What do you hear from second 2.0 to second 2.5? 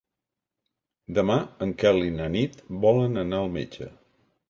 i na